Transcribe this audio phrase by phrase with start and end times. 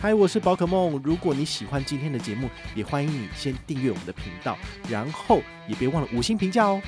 [0.00, 0.92] 嗨，我是宝可梦。
[1.02, 4.56] 如果你喜欢今天的节目，也欢迎你先订阅我们的频道，
[4.88, 6.80] 然后也别忘了五星评价哦。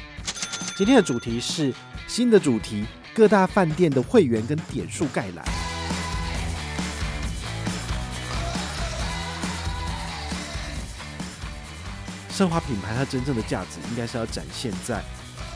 [0.76, 1.74] 今天的主题是
[2.06, 5.44] 新的主题：各大饭店的会员跟点数概览。
[12.30, 15.02] 奢华品牌它真正的价值，应该是要展现在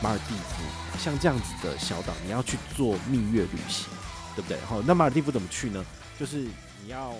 [0.03, 0.61] 马尔地夫，
[0.99, 3.87] 像这样子的小岛，你要去做蜜月旅行，
[4.35, 4.59] 对不对？
[4.67, 5.81] 好，那马尔地夫怎么去呢？
[6.19, 6.39] 就是
[6.83, 7.13] 你要。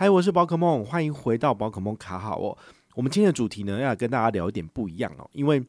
[0.00, 2.56] 嗨，我是宝可梦，欢迎回到宝可梦卡好哦。
[2.94, 5.60] 我们今天的主题呢，要跟大家聊一点不一样哦，因为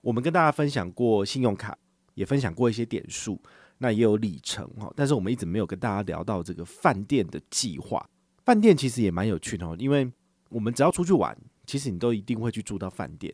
[0.00, 1.78] 我们跟大家分享过信用卡，
[2.14, 3.40] 也分享过一些点数，
[3.78, 8.04] 那也有里程哦，但是我们一直没有跟大家聊到这个饭店的计划。
[8.44, 10.10] 饭店其实也蛮有趣的哦，因为
[10.48, 13.32] 我们只要出去玩，其实你都一定会去住到饭店。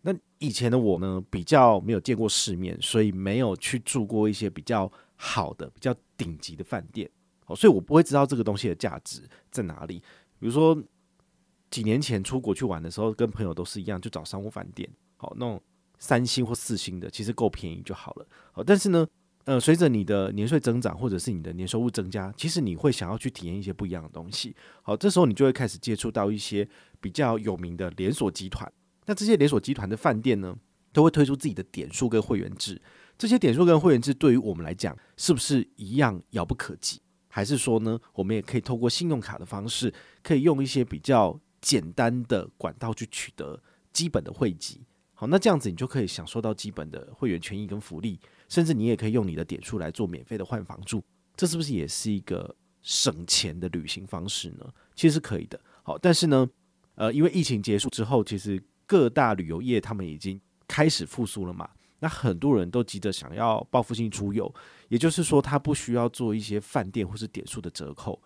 [0.00, 7.08] 那以前的我呢，比较没有见过世面，所以没有去住过一些比较好的、比较顶级的饭店。
[7.46, 9.98] 哦所以我不会知道这个东西的价值在哪里。
[10.38, 10.80] 比如说
[11.70, 15.62] 几年前出国去玩的时候，跟朋友都是一样，就找商务饭店，好，那种
[15.98, 18.26] 三星或四星的，其实够便宜就好了。
[18.52, 19.06] 好，但是呢，
[19.44, 24.54] 呃，随着你的年岁增长，或者是你的年收入增加，其实你会想要去体验一些不一样的东西。
[24.82, 26.68] 好，这时候你就会开始接触到一些
[27.00, 28.70] 比较有名的连锁集团。
[29.06, 30.56] 那这些连锁集团的饭店呢，
[30.92, 32.80] 都会推出自己的点数跟会员制。
[33.18, 37.00] 这些点数跟会员制对于我们来讲，是不是一样遥不可及？
[37.34, 39.90] 还是说呢，我们也可以透过信用卡的方式，
[40.22, 43.58] 可以用一些比较简单的管道去取得
[43.90, 44.82] 基本的汇集。
[45.14, 51.02] 好，那这样子你就可以享受到基本的会员权益跟福利，甚至你也可以用你的点数来做免费的换房住。
[51.34, 54.66] 这是不是也是一个省钱的旅行方式呢？
[54.94, 55.58] 其实是可以的。
[55.82, 56.46] 好，但是呢，
[56.96, 61.70] 呃，因为疫情结束之后，其实各大旅游业他们已经开始复苏了嘛。
[62.02, 64.52] 那很多人都急着想要报复性出游，
[64.88, 68.20] 也就是说，他不需要做一些饭店或是点数的折扣，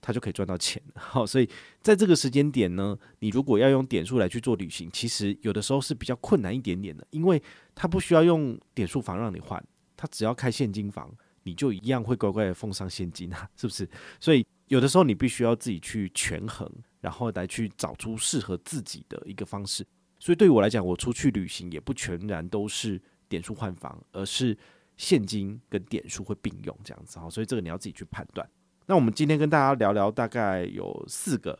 [0.00, 0.82] 他就可以赚到钱。
[0.98, 1.48] 好，所以
[1.80, 7.40] 在这个时间点呢，你如果要用点数来去做旅行，其实有的时候是比较困难一点点的，因为
[7.76, 9.64] 他不需要用点数房让你换，
[9.96, 11.08] 他只要开现金房，
[11.44, 13.88] 你就一样会乖乖的奉上现金啊，是不是？
[14.18, 16.68] 所以有的时候你必须要自己去权衡，
[17.00, 19.86] 然后来去找出适合自己的一个方式。
[20.18, 23.00] 所以对于我来讲，我出去旅行也不全然都是。
[23.32, 24.54] 点数换房，而是
[24.98, 28.46] 现金跟点数会并用这样子哈，所以这个你要自己去判断。
[28.84, 31.58] 那我们今天跟大家聊聊，大概有四个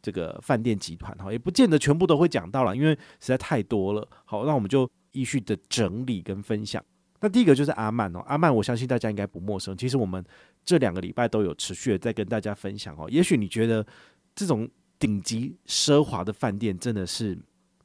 [0.00, 4.08] 这个饭店集团哈，也不见得全部都会讲到了，因为实在太多了。
[4.24, 6.82] 好，那我们就依序的整理跟分享。
[7.20, 9.76] 那第一个就是阿曼哦，阿曼我相信大家应该不陌生。
[9.76, 10.24] 其实我们
[10.64, 13.06] 这两个礼拜都有持续的在跟大家分享哦。
[13.10, 13.86] 也许你觉得
[14.34, 14.66] 这种
[14.98, 17.38] 顶级奢华的饭店真的是。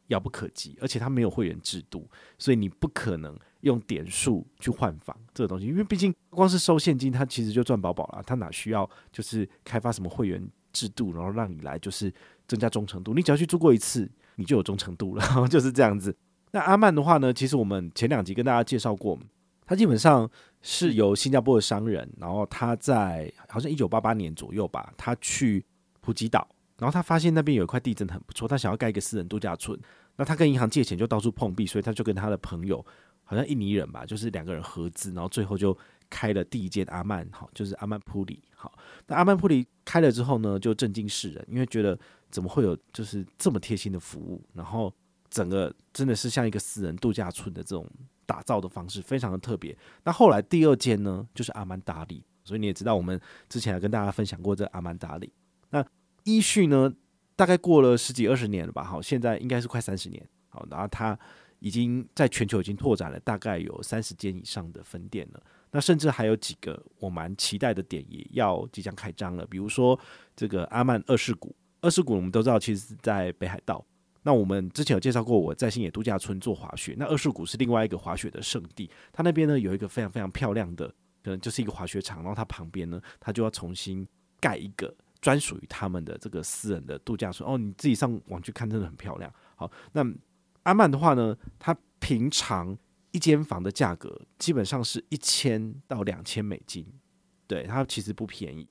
[0.07, 2.07] 遥不可及，而且它没有会员制度，
[2.37, 12.13] 所以你不可能用点数去换房这个东西，因为毕竟光是收现金，它其实就赚饱饱了，它哪需要就是开发什么会员制度，然后让你来就是
[12.47, 13.13] 增加忠诚度？
[13.13, 16.15] 你只要去住过一次，你就有忠诚度了， 就是这样子。
[16.51, 19.19] 那阿曼的话呢，其实我们前两集跟大家介绍过，
[19.65, 20.29] 它基本上
[20.61, 25.65] 是由新加坡的商人，然后他在好像一九八八年左右吧，他去
[26.01, 26.47] 普吉岛。
[26.77, 29.79] 然后他发现那边有一块地真的很不错，他想要盖一个私人度假村。
[30.17, 32.85] 那他跟银行借钱就到处碰壁，所以他就跟他的朋友，
[33.23, 35.77] 好像印尼人吧，就是两个人合资，然后最后就
[36.09, 38.41] 开了第一间阿曼，好，就是阿曼普里。
[38.55, 38.77] 好，
[39.07, 41.97] 那阿曼普里开了之后呢，就震惊世人，因为觉得
[42.31, 44.93] 怎么会有就是这么贴心的服务，然后
[45.29, 47.85] 整个真的是像一个私人度假村的这种
[48.25, 49.77] 打造的方式，非常的特别。
[50.03, 53.19] 那后来第二间呢，就是阿曼达里，所以你也知道，我们
[53.49, 55.33] 之前还跟大家分享过这阿曼达里。
[55.69, 55.85] 那
[56.25, 56.93] 依序呢，
[57.35, 61.17] 大概过了十几二十年了吧，好，现在应该是快三十年，好，然后它
[61.59, 65.41] 已经在全球已经拓展了大概有三十间以上的分店了，
[65.71, 69.97] 那甚至还有几个我蛮期待的点也要即将开张了，比如说
[70.35, 73.85] 这个阿曼二世谷，二世谷我们都知道其实是在北海道，
[74.23, 80.87] 那我们之前有介绍过我在星野度假村做滑雪，那二世谷是另外一个滑雪的圣地，它那边呢有一个非常非常漂亮的，
[81.23, 84.07] 可能就是一个滑雪场，然后它旁边呢，它就要重新
[84.39, 84.91] 盖一个。
[85.25, 89.33] 专属于他们的这个私人的度假村哦，你自己上网去看，真的很漂亮。
[89.55, 90.05] 好，那
[90.61, 92.77] 阿曼的话呢，它平常
[93.09, 96.85] 一间房的价格基本上是一千到两千美金，
[97.47, 98.67] 对，它其实不便宜。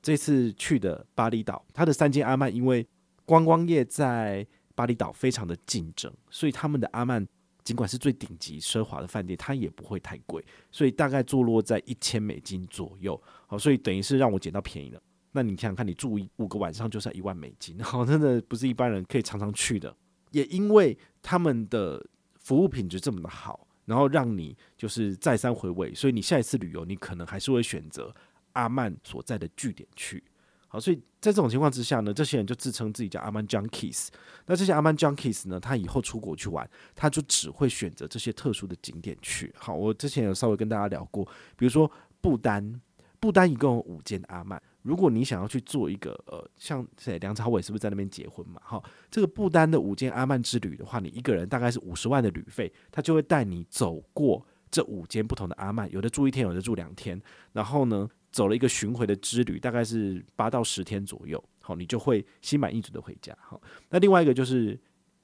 [0.00, 2.86] 这次去的巴厘岛，它的三间阿曼因为
[3.24, 4.46] 观光业在
[4.76, 7.26] 巴厘岛非常的竞争，所以他们的阿曼
[7.64, 13.20] 尽管是最顶级奢华的饭店，它也不会太贵，所以大概坐落在一千美金左右。
[13.48, 15.02] 好，所以等于是让我捡到便宜了。
[15.32, 19.94] 那你想想看，你住五个晚上就是一万美金，好，真的不是一般人可以常常去的。
[20.30, 22.02] 也因为他们的
[22.38, 28.14] 服务品质这么的好，然后让你就是再三回味，所以你下一次旅游你可能还是会选择
[28.52, 30.22] 阿曼所在的据点去。
[30.68, 34.08] 好，所以在这种情况之下呢，这些人就自称自己叫阿曼 junkies。
[34.46, 39.52] 那这些阿曼 junkies 呢，他以后出国去玩，他就只会选择这些特殊的景点去。
[39.56, 41.24] 好，我之前有稍微跟大家聊过，
[41.56, 41.90] 比如说
[42.22, 42.80] 不丹，
[43.20, 44.62] 不丹一共有五间阿曼。
[44.82, 48.60] 如果你想要去做一个呃，像谁梁朝伟是不是在那边结婚嘛？
[48.64, 57.20] 哈，这个不丹的五间阿曼之旅的话，你一个人大概是五十万的旅费，他就会带你走过这五间不同的阿曼，有的住一天，有的住两天，
[57.52, 63.36] 然后呢，走了一个巡回的之旅，大概是八到十天左右，好，你就会心满意足的回家。
[63.40, 64.78] 好，那另外一个就是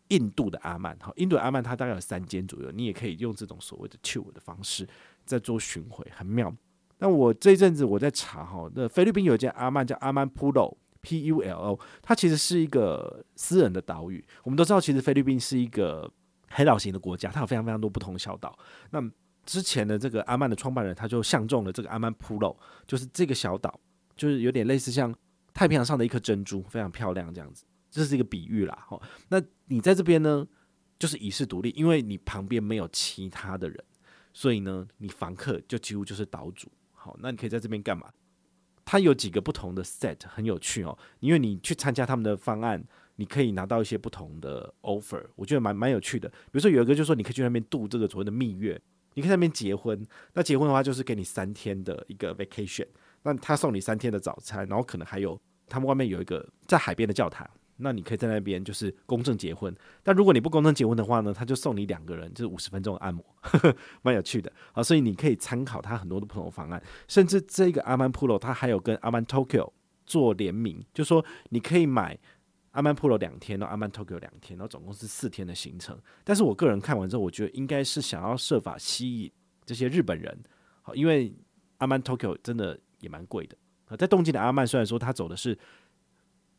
[0.08, 4.88] 印度的阿曼，好，印度阿曼它大概有三间左右，你也可以用这种所谓的 tour 的方式
[5.24, 6.54] 在做巡回，很妙。
[6.98, 14.24] 那我这一阵子我在查哈，那菲律宾有一间阿曼叫阿曼普鲁 P U L O，它其实是一个私人的岛屿。
[14.42, 16.10] 我们都知道，其实菲律宾是一个
[16.48, 18.58] 海岛型的国家，它有非常非常多不同小岛。
[18.90, 19.00] 那
[19.46, 22.54] 之前的这个阿曼的创办人，他就相中了这个阿曼普鲁，
[22.86, 23.78] 就是这个小岛，
[24.16, 25.14] 就是有点类似像
[25.54, 27.64] 太平洋上的一颗珍珠，非常漂亮这样子。
[27.90, 29.00] 这是一个比喻啦，哈。
[29.28, 30.46] 那你在这边呢，
[30.98, 33.82] 就是遗世独立，因为你旁边没有其他的人，
[34.34, 36.68] 所以呢，你房客就几乎就是岛主。
[37.08, 38.06] 好，那你可以在这边干嘛？
[38.84, 40.96] 它有几个不同的 set，很有趣哦。
[41.20, 42.84] 因为你去参加他们的方案，
[43.16, 46.28] 你可以拿到一些不同的 offer，我觉得蛮蛮有趣的。
[46.28, 48.78] 比如说有一个就说，你可以去那边度这个所谓的蜜月。
[49.14, 52.86] 你可以在那边结婚，那结婚的话就是给你三天的一个 vacation，
[53.22, 57.48] 那他送你三天的早餐，然后可能还有他们外面有一个在海边的教堂，
[57.78, 59.74] 那你可以在那边就是公证结婚。
[60.02, 63.24] 但如果你不公证结婚的话呢，他就送你两个人就是五十分钟的按摩，
[64.02, 64.82] 蛮有趣的啊。
[64.82, 69.72] 所以你可以参考他很多的不同方案，甚至这个阿曼普罗他还有跟阿曼 Tokyo
[70.04, 72.18] 做联名，就说你可以买。
[72.72, 75.98] 阿曼普罗两天，然后阿曼 Tokyo 两天，然后总共是四天的行程。
[76.22, 79.32] 但是我个人看完之后，我觉得应该是想要设法吸引
[79.64, 80.38] 这些日本人，
[80.82, 81.34] 好，因为
[81.78, 83.96] 阿曼 Tokyo 真的也蛮贵的。
[83.96, 85.58] 在东京的阿曼虽然说他走的是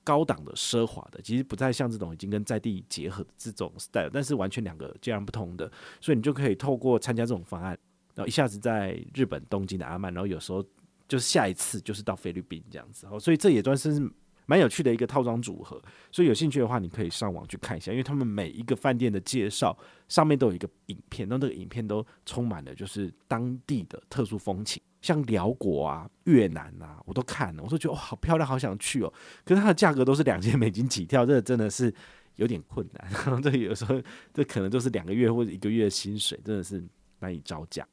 [0.09, 5.71] 高档的奢华的，其实不太像这种已经跟在地结合的这种 style，但是完全两个截然不同的，
[6.01, 7.77] 所以你就可以透过参加这种方案，
[8.15, 10.65] 然后一下子在日本东京的阿曼，然后有时候
[11.07, 14.11] 就是下一次就是到菲律宾这样子，好，所以这也算是。
[14.50, 15.79] 蛮有趣的一个套装组合，
[16.11, 19.77] 所以有兴趣的话，你可以上网去看一下，因为他们每一个饭店的介绍
[20.07, 29.13] 上面都有一个影片，那这个影片都充满了就是当地的特殊风情，像辽国啊、越南啊，我都看了，我都觉得哇，好漂亮，好想去哦。
[29.45, 31.93] 可是它的价格都是两千美金起跳，这真的是
[32.35, 33.41] 有点困难。
[33.41, 34.01] 这有时候
[34.33, 36.83] 这可能就是两个月或者一个月的薪水，真的是
[37.19, 37.87] 难以招架。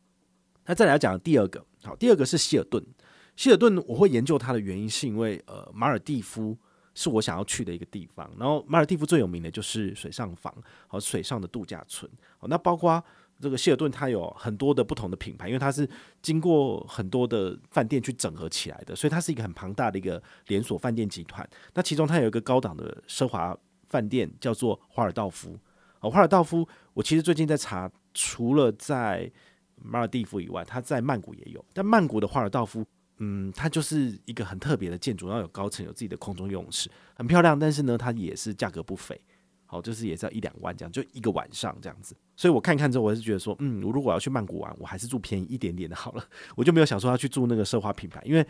[0.65, 2.85] 那再来讲第二个，好，第二个是希尔顿。
[3.37, 6.59] 希尔顿，我会研究它的原因，是因为呃，马尔地夫
[6.95, 8.29] 是我想要去的一个地方。
[8.39, 10.53] 然后，马尔地夫最有名的就是水上房
[10.89, 12.11] 和水上的度假村。
[12.39, 13.05] 好那包括
[13.41, 15.89] 这个希尔顿，它有很多的不同的品牌，因为它是
[16.23, 21.49] 经过很多的饭店去整合起来的，所以它是一个很庞大的一个连锁饭店集团。
[21.75, 23.57] 那其中它有一个高档的奢华
[23.89, 25.59] 饭店，叫做华尔道夫。
[26.01, 29.31] 哦，华尔道夫，我其实最近在查，除了在
[29.77, 31.65] 马尔地夫以外，它在曼谷也有。
[31.73, 32.85] 但曼谷的华尔道夫。
[33.19, 37.59] 嗯，它就是一个很特别的建筑，然后有高层，有自己的空中游泳池，很漂亮。
[37.59, 39.19] 但是呢，它也是价格不菲，
[39.67, 42.17] 好，就是也是要一两万这样，就一个晚上这样子。
[42.37, 46.25] 所以我看看之后，我是觉得说，嗯，我如果要去曼谷玩，我还是住便宜一点点的好了。
[46.55, 48.47] 我就没有想说要去住那个奢华品牌，因为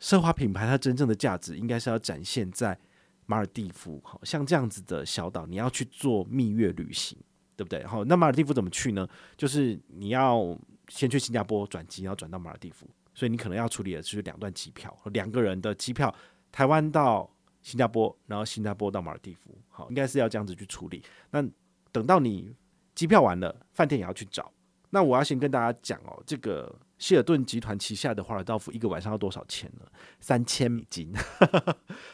[0.00, 2.78] 奢华品牌它真正的价值应该是要展现在
[3.26, 7.18] 马尔地夫，好像这样子的小岛，你要去做蜜月旅行，
[7.56, 7.84] 对不对？
[7.84, 9.08] 好，那马尔地夫怎么去呢？
[9.36, 10.56] 就是你要
[10.88, 12.86] 先去新加坡转机，然后转到马尔地夫。
[13.16, 16.12] 所以你可能要处理的是两段机票，两个人的机票，
[16.50, 17.30] 台湾到
[17.64, 21.02] 新加坡，然后新加坡到马尔地夫，好，应该是要这样子去处理。
[21.30, 21.42] 那
[21.90, 22.54] 等到你
[22.94, 24.52] 机票完了，饭店也要去找。
[24.90, 29.86] 那我要先跟大家讲哦，这个希尔顿集团旗下的华尔道夫一个晚上要多少钱呢？
[30.20, 31.10] 三千美金，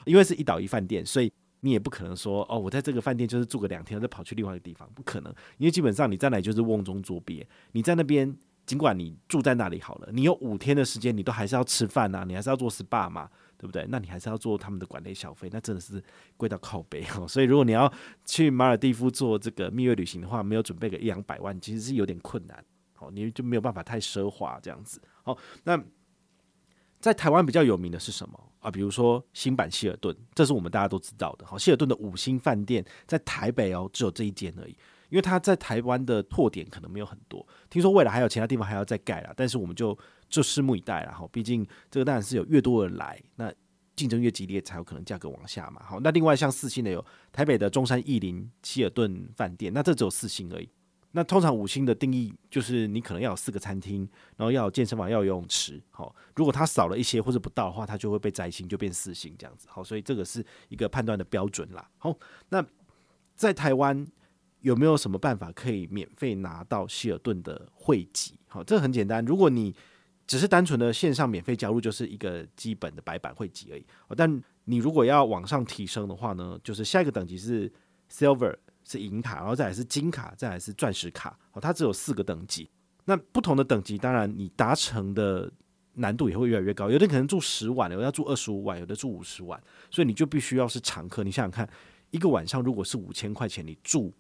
[0.07, 8.35] 因为是一岛一饭店，所以你也不可能说哦，我在这个饭店就是住个两天，再跑去另外一个地方，不可能，因为基本上你在那里就是瓮中捉鳖，你在那边。
[8.67, 13.29] 尽管你住在那里好了，你有五天的时间，你都还是要吃饭呐，你还是要做 SPA 嘛，
[13.61, 13.85] 对不对？
[13.91, 16.03] 那你还是要做他们的馆内消费，那真的是
[16.39, 17.29] 贵到靠北哦。
[17.29, 17.93] 所以如果你要
[18.25, 22.65] 去马尔地夫做这个蜜月旅行的话，没有准备个一两百万，其实是有点困难。
[22.95, 24.99] 好，你就没有办法太奢华这样子。
[25.23, 25.79] 好，那
[27.01, 28.71] 在台湾比较有名的是什么啊？
[28.71, 31.45] 比如说新版希尔顿，这是我们大家都知道的。
[31.45, 34.75] 好，希尔顿的五星饭店在台北哦，只有这一间而已。
[35.11, 39.97] 因为他在台湾的拓点可能没有很多，听说未来还有其他地方还要再盖啦，但是我们就
[40.29, 41.29] 就拭目以待了哈。
[41.31, 43.53] 毕竟这个当然是有越多人来，那
[43.97, 45.83] 竞争越激烈，才有可能价格往下嘛。
[45.85, 50.69] 好，那另外像四星的有台北的中山逸林希尔顿饭店，那这只有四星而已。
[51.13, 55.83] 那通常五星的定义就是你可能要有四个餐厅，然后要有健身房，要有游泳池。
[55.91, 59.67] 好，如果它少了一些或者不到的话，它就会被摘星，就变四星这样子。
[59.69, 61.91] 好，所以这个是一个判断的标准啦。
[61.99, 62.17] 好，
[62.51, 62.65] 那
[63.35, 64.07] 在台湾
[64.61, 68.39] 有没有什么办法可以免费拿到希尔顿的会籍？
[68.47, 69.75] 好，这很简单，如果你
[70.27, 73.85] 只是单纯的线上免费加入，就是一个基本的白板会籍而已。
[74.17, 77.73] 但你如果要往上提升的话呢，就是下一个等级是
[78.11, 78.57] Silver。
[78.83, 81.39] 是银卡，然后再来是金卡，再来是钻石卡。
[81.51, 82.69] 好，它只有四个等级。
[83.05, 85.49] 那不同的等级，当然你达成的
[85.93, 86.91] 难度也会越来越高。
[86.91, 89.63] 有的可能住十晚，有的要住二十五万，有的住五十万。
[89.91, 91.23] 所以你就必须要是常客。
[91.23, 91.69] 你想想看，
[92.11, 94.13] 一个晚上如果是五千块钱，你住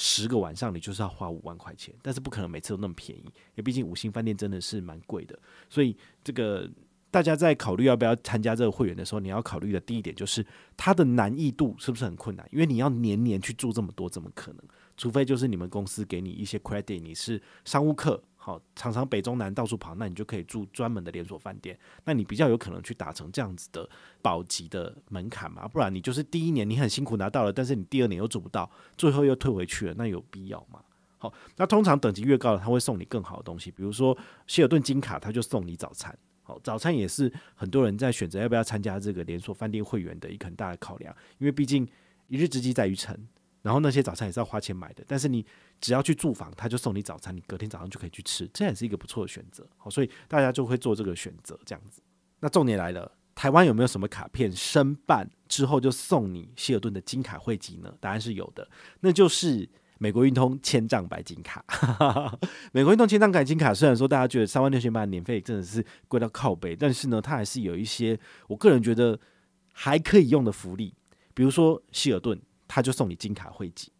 [0.00, 1.92] 十个晚上，你就是要花五万块钱。
[2.00, 5.36] 但是不可能每次都那么便宜，因为毕竟五星饭店真的是蛮贵的。
[5.68, 6.70] 所以这个。
[7.10, 10.44] 大家在考虑要不要参加这个会员的时候，你要考虑的第一点就是
[10.76, 12.46] 它的难易度是不是很困难？
[12.52, 14.62] 因为你要年年去住这么多，怎么可能？
[14.94, 23.86] 除非就是你们公司给你一些 credit，你是商务客，好，常常北中南到处跑，那你就可以住专门的连锁饭店，那你比较有可能去达成这样子的
[24.22, 25.68] 保级的门槛嘛？
[25.68, 30.80] 不然你就是第一年你很辛苦拿到了，但是你第二年又做不到，最后又退回去了，那有必要吗？
[31.18, 36.18] 好，那通常等级越高的，他会送你更好的东西，比如说希尔顿金卡，他就送你早餐。
[36.42, 41.86] 好，早餐也是很多人在选择要不要参加这个连锁饭店会员的一个很大的考量，因为毕竟
[42.28, 43.28] 一日之计在于晨，
[43.62, 45.04] 然后那些早餐也是要花钱买的。
[45.06, 45.44] 但是你
[45.80, 49.66] 只要去住房，他就送你早餐，你隔天早上就可以去吃，这也是一个不错的选择。
[49.76, 52.00] 好，所以大家就会做这个选择这样子。
[52.40, 57.94] 那重点来了，台湾有没有什么卡片申办之后就送你希尔顿的金卡会籍呢？
[58.00, 58.68] 答案是有的，
[59.00, 59.68] 那就是。
[60.00, 61.64] 美国运通千帐白金卡，
[62.70, 69.18] 美国运通千帐白金卡，虽然说大家觉得三万六千八的年费真的是贵到靠北，但是呢，它还是有一些我个人觉得
[69.72, 70.94] 还可以用的福利，
[71.34, 73.90] 比如说希尔顿，他就送你金卡会籍。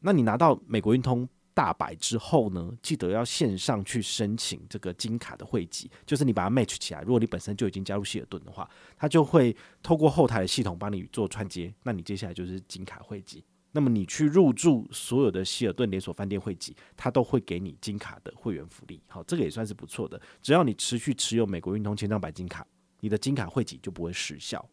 [0.00, 7.02] 那你拿到美国运通大白之后呢，记得要线上去申请这个金卡的会籍，就是你把它 match 起来。
[7.02, 13.44] 如果你本身就已经加入希尔顿的话，他就会透过后台的系统帮你做串接，那你接下来就是金卡会籍。
[13.74, 19.00] 那么你去入住所有的希尔顿连锁饭店会籍，它都会给你金卡的会员福利。
[19.06, 20.20] 好，这个也算是不错的。
[20.42, 22.66] 只要你持续持有美国运通千帐白金卡，
[23.00, 24.66] 你的金卡会籍就不会失效。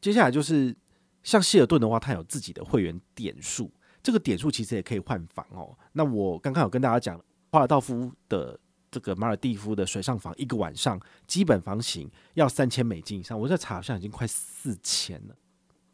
[0.00, 0.74] 接下来就是
[1.22, 3.70] 像希尔顿的话，它有自己的会员点数，
[4.02, 5.76] 这个点数其实也可以换房哦。
[5.92, 8.58] 那我刚刚有跟大家讲，华尔道夫的
[8.90, 15.36] 这个马尔地夫的水上房，一个晚上基本房型要三千美金以上，我在查好像已经快四千了。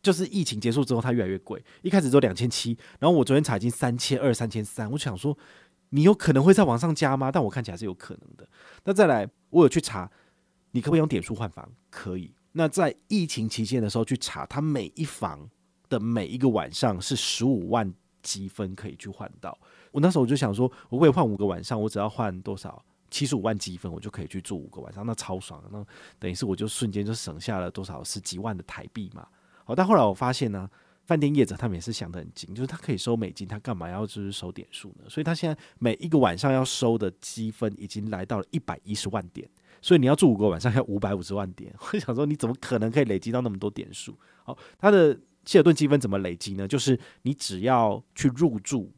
[0.00, 1.62] 就是疫情结束之后，它越来越贵。
[1.82, 4.90] 一开始只有两千七，然后我昨天查已经三千二、三千三。
[4.92, 5.36] 我想说，
[5.90, 7.30] 你有可能会再往上加吗？
[7.32, 8.48] 但我看起来是有可能的。
[8.84, 10.10] 那再来，我有去查，
[10.70, 11.70] 你可不可以用点数换房？
[11.90, 12.32] 可以。
[12.52, 15.48] 那在疫情期间的时候去查，他每一房
[15.88, 19.56] 的每一个晚上是十五万积分可以去换到。
[19.92, 22.84] 我那时候我就想说，我为换五个晚上，我只要换多少？
[23.10, 25.64] 七十五万积分，我就可以去住五个晚上，那超爽。
[25.72, 25.82] 那
[26.18, 29.26] 等于是我就瞬间就省下了多少十几万的台币嘛。
[29.64, 30.68] 好，但后来我发现呢，
[31.06, 35.08] 饭店业者他们也是想得很精，就是他可以收美金，他干嘛要就是收点数呢？
[35.08, 39.48] 所以他现在每一个晚上要收的积分已经来到了一百一十万点，
[39.80, 41.74] 所以你要住五个晚上要五百五十万点。
[41.92, 44.16] 我想说，你怎么可能可以累积到那么多点数？
[44.44, 46.66] 好，他的希尔顿积分怎么累积呢？
[46.66, 48.92] 就是你只要去入住，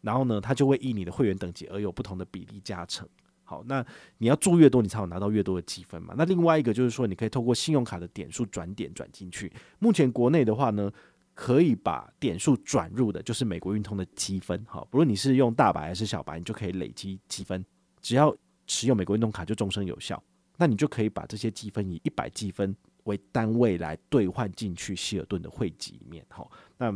[0.00, 3.08] 然后呢，他就会依你的会员等级而有不同的比例加成。
[3.46, 3.84] 好，那
[4.18, 6.14] 你要住越多，你才有拿到越多的积分嘛。
[6.16, 9.52] 那另外一个就是说，你可以透过信用卡的点数转点转进去。
[9.78, 10.90] 目前国内的话呢，
[11.34, 14.64] 可以把点数转入的，就是美国运通的积分。
[14.66, 17.62] 好，不论你是用大白还是小白，你就可以累积积分。
[18.00, 18.34] 只要
[18.66, 20.22] 持有美国运动卡，就终身有效。
[20.56, 26.24] 那你就可以把这些积分以一百积分为单位来兑换进去希尔顿的会籍里面。
[26.28, 26.92] 好，那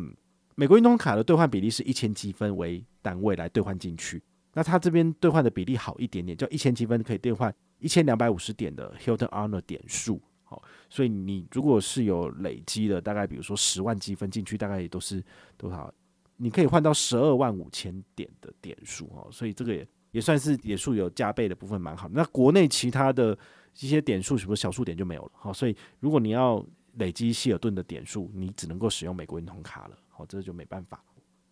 [0.54, 4.22] 美国运动卡的兑换比例是一千积分为单位来兑换进去。
[4.54, 15.22] 那他这边兑换的比例好一点点，就一千积分可以兑换一千两百五十点的 Hilton Honor 点数，好，所以你如果是有累积的，大概比如说十万积分进去，大概也都是
[15.56, 15.92] 多少？
[16.36, 22.08] 你可以换到十二万五千点的点数哦，所以这个也也算是点数有加倍的部分，蛮好。
[22.12, 23.36] 那国内其他的
[23.80, 31.02] 一些点数，什么小数点就没有了，好，所以如果你要累积希尔顿的点数，你只能够使用美国运通卡了，好，这就没办法。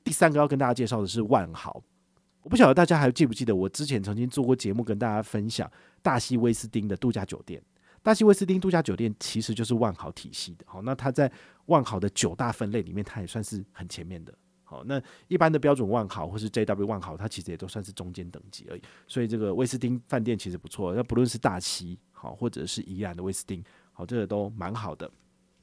[0.03, 1.83] 第三个要跟大家介绍的是万豪。
[2.43, 5.71] 我不晓得大家还记不记得，我之前曾经做过节目跟大家分享
[6.01, 7.61] 大西威斯汀的度假酒店。
[8.03, 10.65] 大西威斯汀度假酒店其实就是万豪体系的。
[10.69, 11.31] 好，那它在
[11.67, 14.33] 万豪的九大分类里面，它也算是很前面的。
[14.69, 18.83] 好，那一般的标准万豪或是 JW 万豪，它其实也都算是中间等级而已。
[19.07, 20.93] 所以这个威斯汀饭店其实不错。
[20.93, 25.11] 那不论是大溪好，或者是宜兰的威斯汀好，这个都蛮好的。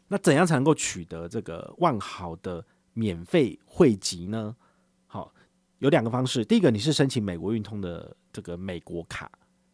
[0.08, 4.56] 那怎样才能够取得这个万豪的免费会籍呢？
[5.06, 5.32] 好。
[5.80, 9.30] 有两个方式，第一个你是申请美国运通的这个美国卡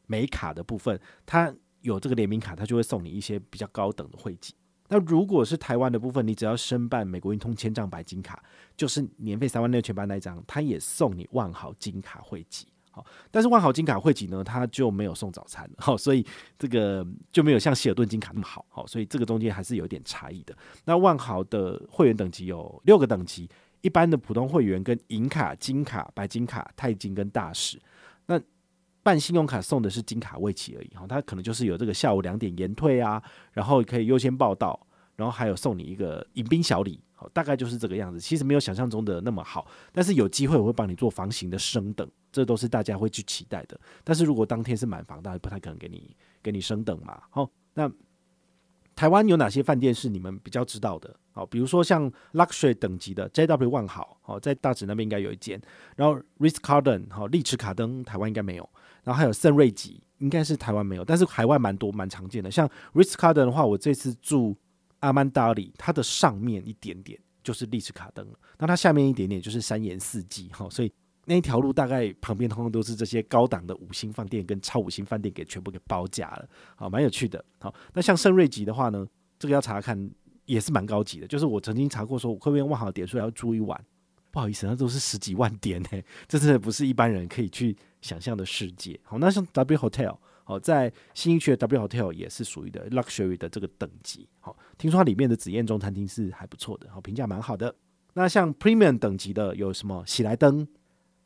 [0.08, 4.56] 美卡的部分，它有这个联名卡，它就会送你一些比较高等的会籍。
[4.89, 8.43] 那如果是台湾的部分，你只要申办美国运通千帐白金卡，
[8.75, 12.67] 就是年费三万六千八那一张，它也送你万豪金卡会籍。
[12.91, 15.69] 好，但是万豪金卡会籍呢，它就没有送早餐。
[15.77, 16.25] 好，所以
[16.58, 18.65] 这个就没有像希尔顿金卡那么好。
[18.67, 20.58] 好，所以这个中间还是有点差异的。
[20.86, 23.48] 那万豪的会员等级有六个等级，
[23.81, 27.79] 一般的普通会员跟银卡、金卡、白金卡、钛金跟大使。
[29.10, 33.20] 办信用卡送的是金卡未期而已，哈，它可能就是有这个下午两点延退啊，
[33.51, 34.80] 然后可以优先报到，
[35.16, 38.20] 然后还有送你一个迎宾小礼，好，大概就是这个样子。
[38.20, 43.80] 其实没有想象中的那么好，但是有机会我会帮你做房型的升等，这都是大家会去期待的。
[44.04, 47.20] 但是如果当天是满房，大家不太可能给你给你升等嘛。
[47.32, 47.92] 好，那
[48.96, 51.16] 台湾有哪些饭店是你们比较知道的？
[51.32, 55.60] 好，比如说像 Luxury 等级的 JW 万豪，好，在大直那边应该有一间，
[55.96, 58.70] 然后 Ritz Carlton 好，丽池卡登台湾应该没有。
[59.03, 62.51] 然后还有圣瑞吉，应该是台湾没有，但是海外蛮多蛮常见的。
[62.51, 64.56] 像 Ritz Carlton 的话，我这次住
[65.00, 70.91] 阿曼达里，它的上面一点点就是丽池卡登了，那它下面一点点就是三言四季哈，所以
[71.25, 77.44] 那一条路大概旁边通通都是这些高档的五星饭店跟超五星饭店给全部给包夹了，好，蛮有趣的。
[77.60, 79.06] 好，那像圣瑞吉的话呢，
[79.38, 80.10] 这个要查看
[80.46, 83.79] 也是蛮高级的，就是我曾经查过说，我会不会万豪点数要住一晚？
[84.32, 85.89] 不好意思，那都是十几万点呢，
[86.27, 89.00] 这真的不是一般人可以去想象的世界。
[89.03, 94.27] 好，那像 W Hotel，好，在新一区的 W Hotel 也是属于的 Luxury 的这个等级。
[94.39, 97.74] 好，听说它里面的紫燕中餐厅是还不错的，好，评价蛮好的。
[98.13, 100.03] 那像 Premium 等级的有什么？
[100.06, 100.68] 喜来登、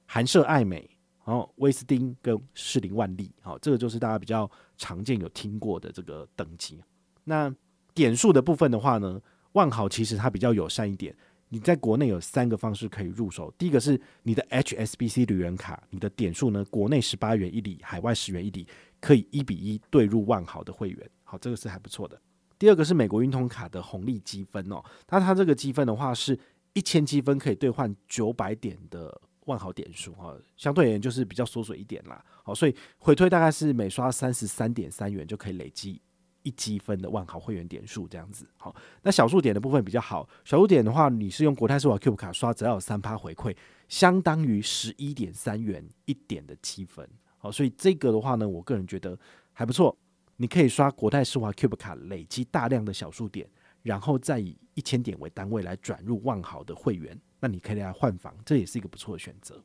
[0.06, 0.89] 韩舍艾美，
[1.25, 6.82] 然后威斯汀跟士林万丽，好，这个就是大家比较常见有听过的这个等级。
[7.24, 7.53] 那
[7.94, 9.20] 点数的部分的话呢，
[9.53, 11.15] 万豪其实它比较友善一点。
[11.54, 18.68] 你在国内有三个方式可以入手，第一个是你的 HSBC 旅人卡，你的点数呢，国内十八元一里，海外十元一里，
[19.00, 22.20] 可以一比一兑入万豪的会员，好，这个是还不错的。
[22.58, 26.36] 第二个是美国运通卡的红利积分哦，那它这个积分的话是
[26.74, 36.02] 一千积分可以兑换九百点的万豪点数哈，相对而言就是比较缩水一点啦，好，所以回推大概是每刷三十三点三元就可以累积。
[36.43, 40.29] 一积分的万豪会员点数这样子，好，那小数点的部分比较好。
[40.45, 43.56] 小数点的话，你是用国泰世华 Cube 卡刷，只要有三趴回馈，
[43.88, 47.10] 相当于十一点三元一点的积分。
[47.38, 49.17] 好，所以这个的话呢，我个人觉得
[49.51, 49.97] 还不错。
[50.38, 53.47] 你可以刷国泰世华 Cube 卡，累积大量的小数点，
[53.82, 59.63] 然后再以一千点为单位来转入万豪的会员，那你可以来换房，这也是一个不错的选择。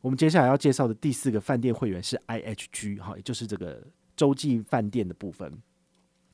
[0.00, 3.84] 我们接下来要介绍的第四个饭店会员是 IHG，哈，也就是这个
[4.16, 5.52] 洲际饭店的部分。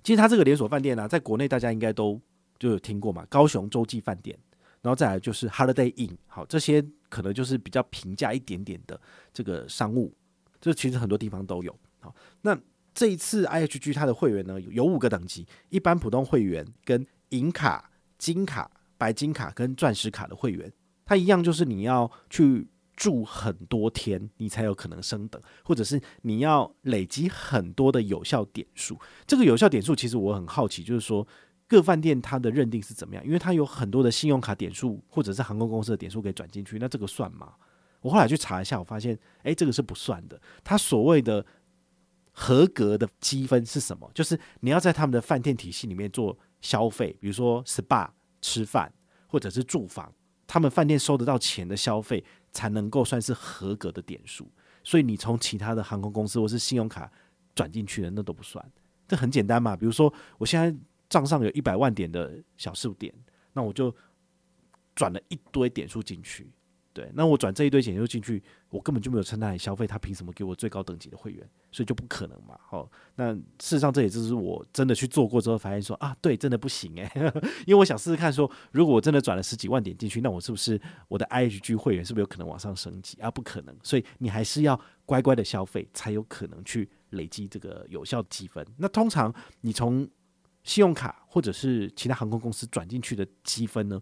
[0.04, 2.20] 其实它这个连锁饭店呢、在国内大家应该都
[2.58, 4.38] 就有听过嘛，高雄洲际饭店，
[4.82, 9.00] 然后再来就是 Holiday Inn，好，这些可能就是比较平价一点点的
[9.32, 10.14] 这个商务，
[10.60, 11.74] 这其实很多地方都有。
[12.00, 12.56] 好，那
[12.92, 20.70] 这一次 IHG 它的会员呢，有五个等级，一般普通会员跟银卡、金卡、白金卡跟钻石卡的会员，
[21.06, 22.68] 它一样就是你要去。
[22.96, 28.98] 住很多天，你才有可能升等，或者是你要累积很多的有效点数。
[29.26, 31.26] 这个有效点数其实我很好奇，就是说
[31.66, 33.24] 各饭店它的认定是怎么样？
[33.24, 37.54] 因为它有很多的信用卡点数，或者是航空公司的点数给转进去，那这个算吗？
[38.00, 40.40] 我后来去查一下，我发现，诶，这个是不算的。
[40.62, 41.44] 它所谓的
[42.32, 44.10] 合格的积分是什么？
[44.14, 48.08] 就是你要在他们的饭店体系里面做消费，比如说 SPA、
[48.42, 48.92] 吃饭
[49.26, 50.12] 或者是住房，
[50.46, 52.22] 他们饭店收得到钱的消费。
[52.54, 54.50] 才能够算是合格的点数，
[54.82, 57.12] 所以你从其他的航空公司或是信用卡
[57.54, 58.64] 转进去的那都不算，
[59.06, 59.76] 这很简单嘛。
[59.76, 60.74] 比如说我现在
[61.10, 63.12] 账上有一百万点的小数点，
[63.52, 63.94] 那我就
[64.94, 66.50] 转了一堆点数进去。
[66.94, 71.44] 对，那我转这一堆钱就进去，我根本就没有趁那里消费，他凭什么给我最高等级的会员？
[71.72, 72.56] 所以就不可能嘛。
[72.68, 77.10] 好，那事实上这也就是我真的去做过之后发现说啊，对，真的不行诶、
[77.66, 83.28] 因为我想试试看说，如果我真的转了十几万点进去，那我是不是我的 IHG 会员是不是有可能往上升级啊？
[83.28, 88.64] 不可能，所以你还是要乖乖的消费，才有可能去累积这个有效积分。
[88.76, 90.08] 那通常你从
[90.62, 94.00] 信用卡或者是其他航空公司转进去的积分呢，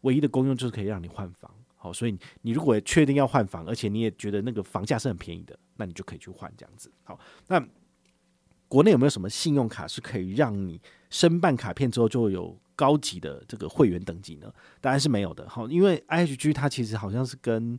[0.00, 1.54] 唯一的功用就是可以让你换房。
[1.84, 6.90] 好，所以你如果确定要换房，而且你也觉得那个房价是很便宜的，那你就可以去换这样子。
[7.02, 7.62] 好，那
[8.68, 14.50] 国内有没有什么信用卡是可以让你申办卡片之后就有高级的这个会员等级呢？
[14.80, 15.46] 当然是没有的。
[15.46, 17.76] 好，因为 IHG 它其实好像是跟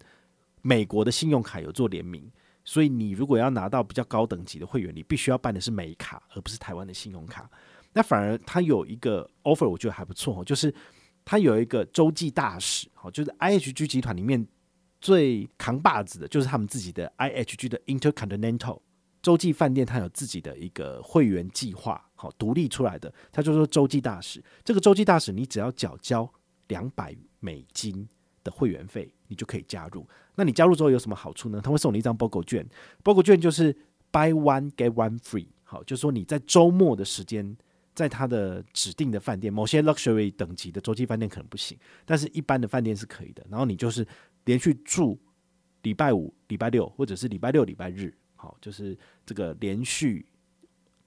[0.62, 2.32] 美国的信用卡有做联名，
[2.64, 7.50] 所以你如果要拿到比较高等级的会员，你必须要办的是美卡，而不是台湾的信用卡。
[7.92, 10.72] 那反而它有一个 offer，我觉得还不错，就是。
[11.26, 14.48] 它有一个洲际大使，好，就是 IHG 集团里面
[15.02, 18.80] 最扛把子的就是他们自己的 IHG 的 Intercontinental
[19.22, 24.44] 洲际饭店，它有自己的一个会员计划，好独立出来的，它就说洲际大使。
[24.64, 26.32] 这个洲际大使，你只要缴交
[26.68, 28.08] 两百美金
[28.44, 30.08] 的会员费，你就可以加入。
[30.36, 31.60] 那你加入之后有什么好处呢？
[31.60, 32.68] 他会送你一张 BOGO 券
[33.04, 33.74] ，BOGO 券就是
[34.12, 35.48] Buy One Get One Free。
[35.64, 37.58] 好，就是说你在周末的时间，
[37.96, 43.44] 在他的指定的饭店，某些 luxury 等级的洲际饭店可能不行，但是一般的饭店是可以的。
[43.50, 44.06] 然后你就是
[44.44, 45.18] 连续住
[45.84, 50.26] 礼拜五、礼拜六，或者是礼拜六、礼拜日，好，就是这个连续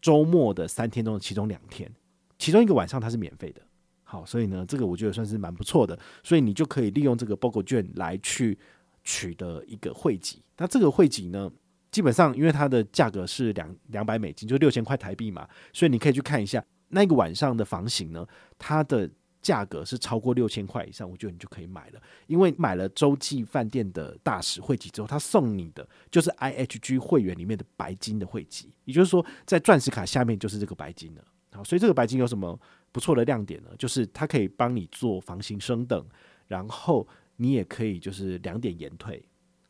[0.01, 1.93] 周末的三天中的其中两天，
[2.39, 3.61] 其中一个晚上它是免费的。
[4.03, 5.99] 好，所以呢，这个我觉得算是蛮不错的。
[6.23, 8.59] 所以你就可以利用这个 BOGO 券来去
[9.05, 10.43] 取得一个汇集。
[10.57, 11.53] 那这个汇集呢，
[11.91, 18.27] 基本上因为它的价格是两两百美金，就六千块台币嘛，所以你可以去看一下那个晚上的房型呢，
[18.59, 19.09] 它的
[19.41, 22.03] 价格是超过六千块以上，我觉得你就可以买了。
[22.27, 31.25] 因为买了洲际饭店的大使会籍之后，他送你的就是 IHG 会员里面的白金的会籍，也就是说在钻石卡下面就是这个白金了。
[31.53, 32.59] 好，所以这个白金有什么
[32.91, 33.71] 不错的亮点呢？
[33.79, 36.05] 就是它可以帮你做房型升等，
[36.47, 39.25] 然后你也可以就是两点延退。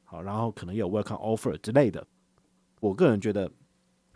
[0.04, 2.04] 好，然后可能有 welcome offer 之类的。
[2.80, 3.50] 我个人觉得，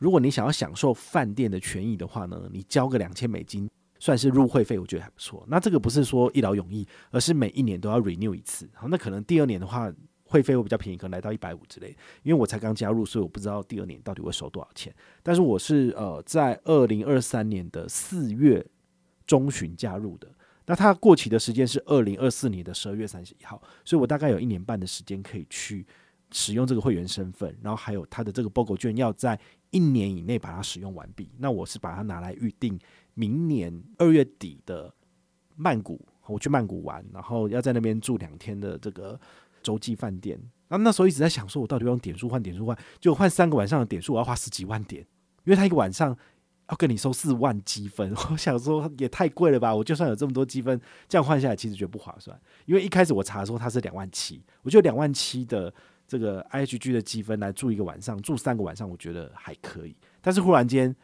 [0.02, 5.46] 如果你想要享受饭店的权益的话呢，你交个两千美金算是入会费，我觉得还不错。
[5.48, 8.68] 那这个不是说一劳永逸，而是每一年都要 renew 一次。
[8.74, 9.88] 好，那可能第二年的话，
[10.24, 11.96] 会费会比较便宜，可能来到一百五之类。
[12.24, 14.92] 因为我才刚加入，所以我不知道第二年到底会收多少钱。
[15.22, 18.66] 但是我是呃在二零二三年的四月
[19.24, 20.26] 中旬加入的。
[20.66, 25.86] 那它过期的时间是二零二四年的十二月三十一号，所以我大概有一年半的时间可以去
[26.32, 29.38] 使用这个会员身份，然后还有它的这个 BOGO 券要在
[29.72, 31.28] 一年以内把它使用完毕。
[31.38, 32.78] 那我是把它拿来预定
[33.14, 34.94] 明年二月底的
[35.56, 39.20] 曼谷，我去曼谷玩，然后要在那边住两天的这个
[39.64, 40.40] 洲际饭店。
[40.68, 45.02] 那那时候一直在想说，我到底要用点数换点数换，就换三个晚上的点数，我要花十几万点，
[45.44, 46.16] 因为他一个晚上。
[46.68, 49.74] 要跟你收四万积分， 我想说也太贵了吧！
[49.74, 52.40] 我就算有这么多积分，这样换下来其实觉得不划算。
[52.64, 55.74] 因为一开始我查的时候它是两万七，我觉得两万七的
[56.12, 59.96] 这个 IHG 的积分来住一个晚上，住三个晚上，我觉得还可以。
[60.20, 60.94] 但是忽然间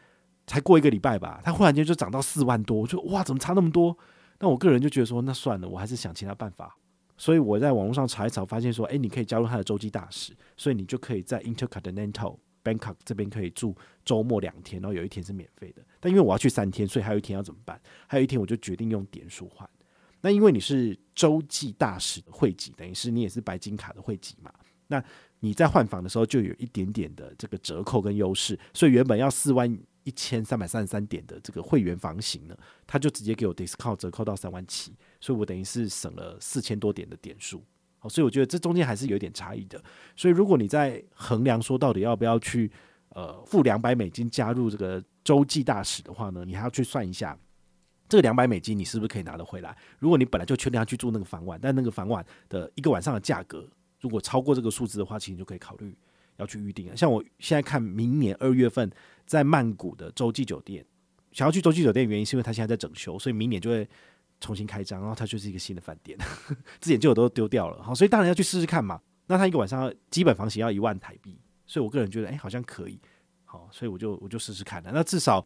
[0.45, 3.97] 才过一个礼拜吧，它忽然间就涨到四万多，我就哇，怎么差那么多？
[4.37, 6.77] 那我个人就觉得说，那算了，我还是想其他办法。
[7.17, 12.37] 所以我在网络上查一查，发现说，诶，你可以加入他的洲际大使，所以你就可以在 Intercontinental。
[12.63, 15.81] Bangkok 这边可以住周末两天，然后有一天是免费的。
[15.99, 17.81] 但因为我要去三天，所以还有一天要怎么办？
[18.05, 19.67] 还有一天我就决定用点数换。
[20.21, 24.51] 那因为你是洲际大使的会籍，等于是你也是白金卡的会籍嘛。
[24.89, 25.03] 那
[25.39, 28.59] 你在换房的时候就有一点点的这个折扣跟优势。
[28.73, 29.71] 所以原本要四万
[30.03, 37.63] 一千三百三十三点的这个会员房型呢，他就直接给我 discount 折扣到三万七，所以我等于是省了四千多点的点数。
[37.99, 39.81] 好，所以我觉得这中间还是有一点差异的。
[40.15, 42.71] 所以如果你在衡量说到底要不要去
[43.09, 47.37] 呃付两百美金加入这个洲际大使的话呢，你还要去算一下
[48.07, 49.77] 这个两百美金你是不是可以拿得回来。
[49.99, 55.95] 如果你本来就确定要去住那个房晚，但那个房晚的一个晚上的价格如果超过这个数字的话，其实你就可以考虑
[56.37, 56.95] 要去预定了。
[56.95, 58.89] 像我现在看明年二月份
[59.25, 60.85] 在曼谷的洲际酒店，
[61.31, 63.87] 想要去洲际酒店原因是因为它现在在整修，所以明年就会。
[64.41, 66.17] 重新开张，然后它就是一个新的饭店，
[66.79, 68.97] 之前旧的都丢掉了，好，所以当然要去试试看嘛。
[69.27, 72.97] 那它一个晚上基本房型要一万台币，所以我个人觉得，哎、好像可以，
[73.43, 74.91] 好，所以我就我就试试看了。
[74.93, 75.45] 那至少，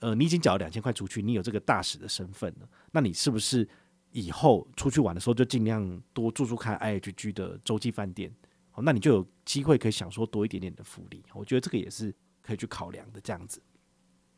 [0.00, 3.66] 呃，你已经缴了两千块出去，你有这个大使的身份了，那你是不是
[4.14, 8.32] 以后出去玩的时候就尽量多住住看 IHG 的洲际饭店？
[8.70, 11.20] 好，那你就有机会可以享受多一点点的福利。
[11.34, 13.20] 我觉得这个也是可以去考量的。
[13.20, 13.60] 这样子，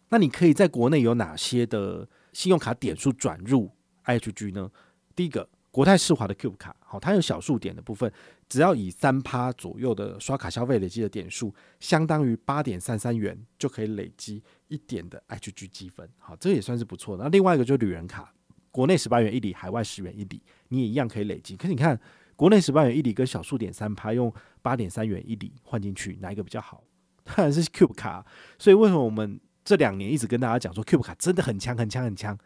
[0.08, 3.70] 那你可以在国内有哪些的信用卡点数转入
[4.06, 4.70] ？IHG 呢，
[5.14, 8.10] 第一个国泰世华的 Cube 卡，好，它有小数点的部分，
[8.48, 17.24] 只要以三趴左右的刷卡消费累积的点数，相当于八点三三元，就可以累积一点的 IHG 积分，好，这也算是不错的。
[17.24, 18.32] 那另外一个就是旅人卡，
[18.76, 21.56] 国内十八元一里，海外十元一里，你也一样可以累积。
[21.56, 21.98] 可是你看，
[22.36, 26.84] 国内十八元一里跟小数点三趴用八点三元一里换进去，哪一个比较好？
[27.24, 28.22] 当 然是 Cube 卡。
[28.58, 32.36] 所以为什么我们这两年一直跟大家讲说 Cube 卡真的很强很强很强，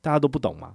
[0.00, 0.74] 大家都不懂吗？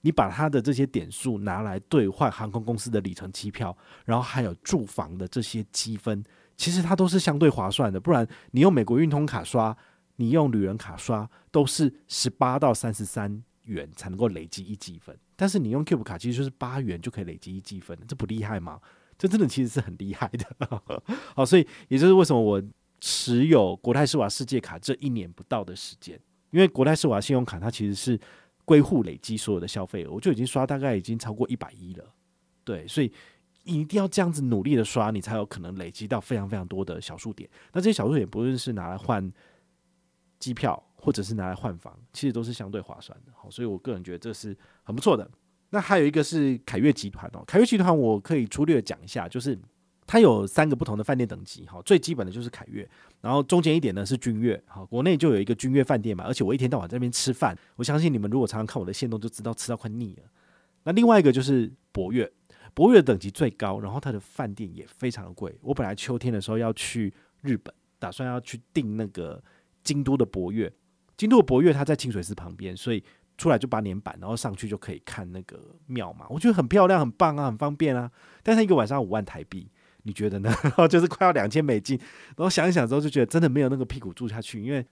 [0.00, 3.76] 你把它的这些点数拿来兑换航空公司的里程机票，
[4.06, 6.24] 然后还有住房的这些积分，
[6.56, 8.00] 其实它都是相对划算的。
[8.00, 9.76] 不然你用美国运通卡刷，
[10.16, 15.18] 你用旅人卡刷，都是十八到三十三元才能够累积一积分。
[15.36, 18.80] 但是你用 Cube 卡，其实就是八元就可以累积一积分，这不厉害吗？
[19.16, 20.82] 这真的其实是很厉害的。
[21.34, 22.62] 好，所以也就是为什么我
[23.00, 28.20] 持有国泰世华世界卡这一年不到的时间，因为国泰世华信用卡它其实是。
[28.66, 32.04] 归户累积所有的消费额，我就已经刷大概已经超过一百一了，
[32.62, 33.12] 对，所以
[33.64, 37.50] 一定要这样子努力的刷，你才有可能累积到非常非常多的小数点。
[37.72, 39.32] 那这些小数点不论是拿来换
[40.38, 43.32] 机票，或者是拿来换房，其实都是相对划算的。
[43.34, 45.28] 好，所以我个人觉得这是很不错的。
[45.70, 49.58] 那还有一个是凯悦集团哦，凯悦集团我可以粗略讲一下，就是
[50.06, 51.64] 它有三个不同的饭店等级。
[51.66, 52.88] 哈，最基本的就是凯悦，
[53.20, 54.60] 然后中间一点呢是君悦。
[54.66, 60.22] 好，国内就有一个君悦饭店嘛，而且我一天到晚在那边吃饭，我相信你们如果常常看我的线动，就知道吃到快腻了。
[60.84, 62.30] 那另外一个就是博悦。
[62.72, 65.52] 博悦等级最高，然后它的饭店也非常的贵。
[65.60, 69.42] 我本来秋天的时候要去日本，打算要去订那个
[69.82, 70.72] 京都的博悦。
[71.20, 73.04] 京都的博悦它在清水寺旁边，所以
[73.36, 76.24] 出来就八年版，然后上去就可以看那个庙嘛。
[76.30, 78.10] 我觉得很漂亮，很棒啊，很方便啊。
[78.42, 79.70] 但是一个晚上五万台币，
[80.04, 80.50] 你觉得呢？
[80.64, 81.98] 然后就是快要两千美金。
[82.28, 84.82] 然后想一想之后，就觉得真的没有那个屁股住下去，因为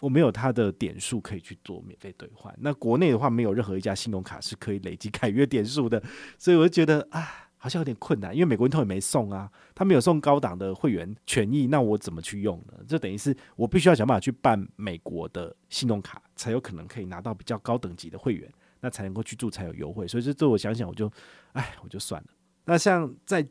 [0.00, 2.54] 我没有它的点数可以去做免费兑换。
[2.60, 6.02] 那国内的话，没有任何一家信用卡是可以累积凯悦点数的，
[6.38, 8.34] 所以我就觉得啊，好像有点困难。
[8.34, 12.74] 因为美国运通也没送啊，他没有送高档的会员权益，那我怎么去用呢？
[12.88, 20.08] 这等于是我必须要想办法去办美国的信用卡，才有可能可以拿到比较高等级的会员，那才能够去住才有优惠。
[20.08, 21.12] 所以这这我想想，我就
[21.52, 22.28] 哎，我就算了。
[22.64, 23.46] 那像在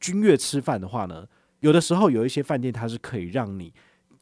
[0.00, 1.26] 君悦吃饭的话呢，
[1.60, 3.72] 有的时候有一些饭店它是可以让你。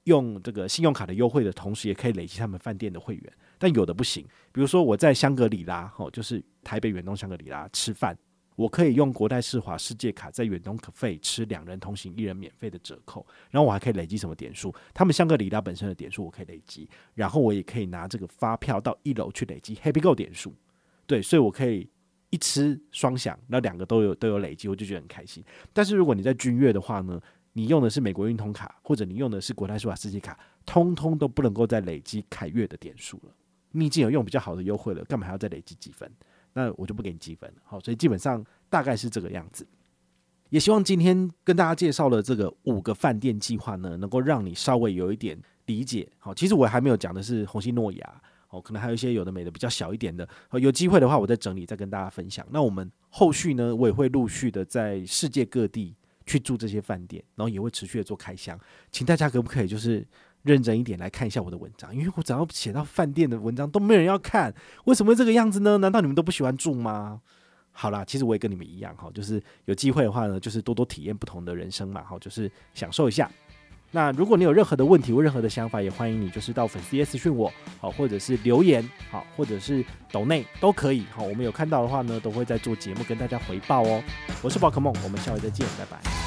[0.07, 4.27] 用这个信用卡的优惠的同时，也可以累积他们饭店的会员，但有的不行。
[4.51, 8.19] 比如说我在香格里拉，哦，就是台北远东香格里拉吃饭，
[8.63, 14.73] 我可以用国泰世华世界卡在远东可费吃两人同行一人免费的折扣，然后我还可以累积什么点数？
[14.95, 20.55] 他们香格里拉本身的点数我可以累积，然后我也可以拿这个发票到一楼去累积 Happy Go 点数。
[21.07, 21.89] 对，所以我可以
[22.31, 25.45] 一吃双享，那两个都有都有累积，我就觉得很开心。
[25.73, 27.21] 但是如果你在君悦的话呢？
[27.55, 33.35] 你用的是美国运通卡，或者你用的是国泰世华世界卡，通通都不能够再累积凯悦的点数了。
[33.73, 36.11] 你已经有用比较好的优惠了，干嘛还要再累积积分？
[36.53, 37.57] 那我就不给你积分了。
[37.65, 39.67] 好，所以基本上大概是这个样子。
[40.51, 46.09] 也希望今天跟大家介绍了这个五个饭店计划呢，能够让你稍微有一点理解。
[46.19, 50.29] 好，其实我还没有讲的是红星诺亚，哦，可能还有一些有的没的比较小一点的。
[50.61, 52.47] 有机会的话，我再整理再跟大家分享。
[52.51, 55.95] 那我们后续呢，我也会陆续的在世界各地。
[56.25, 58.57] 去住这些饭店，然后也会持续的做开箱，
[58.93, 60.07] 请大家可不可以就是
[60.43, 61.95] 认真一点来看一下我的文章？
[61.95, 64.53] 因为我只要写到饭店的文章都没人要看，
[64.85, 65.79] 为什么会这个样子呢？
[65.79, 67.21] 难道你们都不喜欢住吗？
[67.71, 73.31] 好啦，其实我也跟你们一样哈，就是有机会的话呢，就是多多体验不同的人生嘛，哈，就是享受一下。
[73.95, 84.03] 那如果你有任何的问题或任何的想法，也欢迎你就是到粉丝页私讯我，好，或者是留言，好，或者是抖内都可以，好，我们有看到的话呢，都会在做节目跟大家回报哦。
[84.43, 86.22] 我是宝可梦，我们下回再见，拜拜。